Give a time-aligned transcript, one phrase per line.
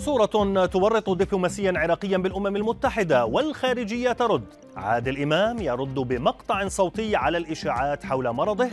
[0.00, 4.44] صورة تورط دبلوماسيا عراقيا بالأمم المتحدة والخارجية ترد.
[4.76, 8.68] عادل إمام يرد بمقطع صوتي على الإشاعات حول مرضه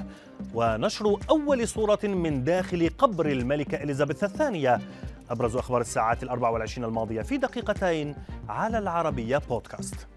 [0.54, 4.80] ونشر أول صورة من داخل قبر الملكة إليزابيث الثانية.
[5.30, 8.16] أبرز أخبار الساعات الأربع والعشرين الماضية في دقيقتين
[8.50, 10.08] على العربية بودكاست.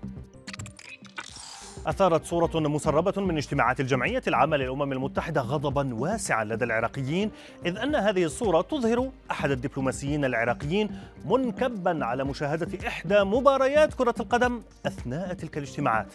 [1.87, 7.31] أثارت صورة مسربة من اجتماعات الجمعية العامة للأمم المتحدة غضبا واسعا لدى العراقيين
[7.67, 10.91] إذ أن هذه الصورة تظهر أحد الدبلوماسيين العراقيين
[11.25, 16.07] منكبا على مشاهدة إحدى مباريات كرة القدم أثناء تلك الاجتماعات.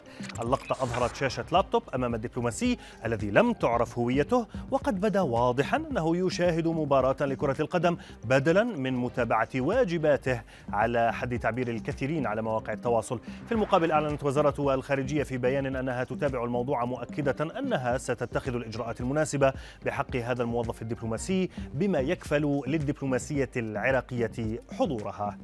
[0.41, 6.67] اللقطة أظهرت شاشة لابتوب أمام الدبلوماسي الذي لم تعرف هويته وقد بدا واضحا أنه يشاهد
[6.67, 10.41] مباراة لكرة القدم بدلا من متابعة واجباته
[10.73, 13.19] على حد تعبير الكثيرين على مواقع التواصل.
[13.45, 19.53] في المقابل أعلنت وزارة الخارجية في بيان أنها تتابع الموضوع مؤكدة أنها ستتخذ الإجراءات المناسبة
[19.85, 25.37] بحق هذا الموظف الدبلوماسي بما يكفل للدبلوماسية العراقية حضورها.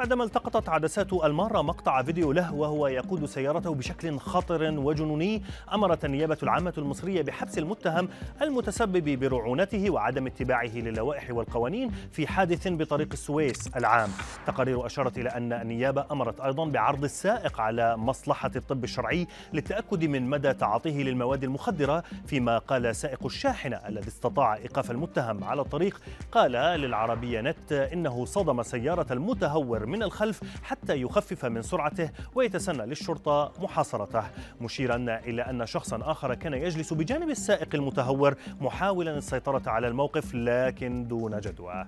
[0.00, 6.38] بعدما التقطت عدسات المارة مقطع فيديو له وهو يقود سيارته بشكل خطر وجنوني أمرت النيابة
[6.42, 8.08] العامة المصرية بحبس المتهم
[8.42, 14.08] المتسبب برعونته وعدم اتباعه للوائح والقوانين في حادث بطريق السويس العام.
[14.46, 20.30] تقارير أشارت إلى أن النيابة أمرت أيضا بعرض السائق على مصلحة الطب الشرعي للتأكد من
[20.30, 26.00] مدى تعاطيه للمواد المخدرة فيما قال سائق الشاحنة الذي استطاع إيقاف المتهم على الطريق.
[26.32, 33.52] قال للعربية نت إنه صدم سيارة المتهور من الخلف حتى يخفف من سرعته ويتسنى للشرطة
[33.60, 34.22] محاصرته.
[34.60, 41.08] مشيرا إلى أن شخصا آخر كان يجلس بجانب السائق المتهور محاولا السيطرة على الموقف لكن
[41.08, 41.86] دون جدوى.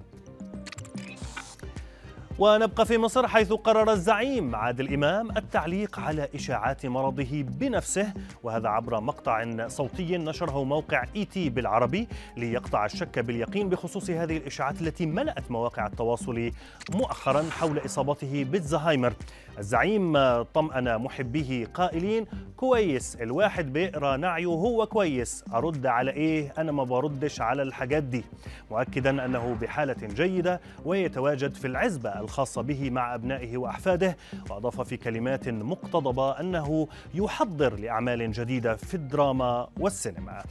[2.39, 9.01] ونبقى في مصر حيث قرر الزعيم عادل إمام التعليق على إشاعات مرضه بنفسه وهذا عبر
[9.01, 15.51] مقطع صوتي نشره موقع إي تي بالعربي ليقطع الشك باليقين بخصوص هذه الإشاعات التي ملأت
[15.51, 16.51] مواقع التواصل
[16.95, 19.13] مؤخرا حول إصابته بالزهايمر.
[19.59, 26.85] الزعيم طمأن محبيه قائلين كويس الواحد بيقرأ نعيه هو كويس أرد على إيه؟ أنا ما
[26.85, 28.25] بردش على الحاجات دي.
[28.71, 34.17] مؤكدا أنه بحالة جيدة ويتواجد في العزبة الخاصة به مع أبنائه وأحفاده
[34.51, 40.43] وأضاف في كلمات مقتضبة أنه يحضر لأعمال جديدة في الدراما والسينما.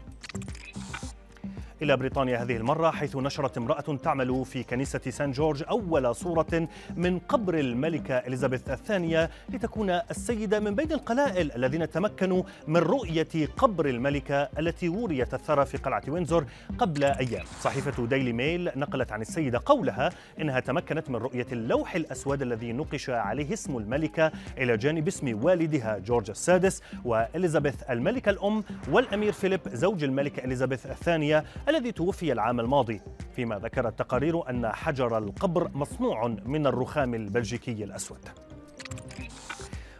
[1.81, 7.19] إلى بريطانيا هذه المرة حيث نشرت امرأة تعمل في كنيسة سان جورج أول صورة من
[7.19, 14.49] قبر الملكة إليزابيث الثانية لتكون السيدة من بين القلائل الذين تمكنوا من رؤية قبر الملكة
[14.59, 16.45] التي وريت الثرى في قلعة وينزور
[16.77, 17.45] قبل أيام.
[17.61, 20.09] صحيفة ديلي ميل نقلت عن السيدة قولها
[20.41, 25.97] إنها تمكنت من رؤية اللوح الأسود الذي نقش عليه اسم الملكة إلى جانب اسم والدها
[25.97, 33.01] جورج السادس وإليزابيث الملكة الأم والأمير فيليب زوج الملكة إليزابيث الثانية الذي توفي العام الماضي
[33.35, 38.29] فيما ذكرت تقارير أن حجر القبر مصنوع من الرخام البلجيكي الأسود.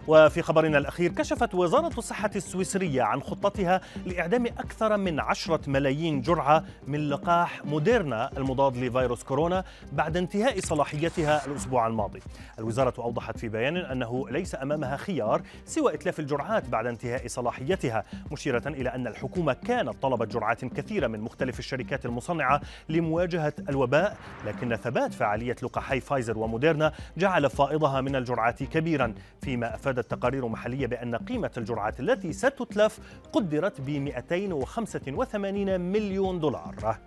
[0.07, 6.63] وفي خبرنا الأخير كشفت وزارة الصحة السويسرية عن خطتها لإعدام أكثر من عشرة ملايين جرعة
[6.88, 12.19] من لقاح موديرنا المضاد لفيروس كورونا بعد انتهاء صلاحيتها الأسبوع الماضي.
[12.59, 18.63] الوزارة أوضحت في بيان أنه ليس أمامها خيار سوى إتلاف الجرعات بعد انتهاء صلاحيتها مشيرة
[18.67, 25.13] إلى أن الحكومة كانت طلبت جرعات كثيرة من مختلف الشركات المصنعة لمواجهة الوباء لكن ثبات
[25.13, 31.16] فعالية لقاحي فايزر وموديرنا جعل فائضها من الجرعات كبيرا فيما أفاد أفادت تقارير محلية بأن
[31.16, 33.00] قيمة الجرعات التي ستتلف
[33.34, 36.97] قدرت ب 285 مليون دولار.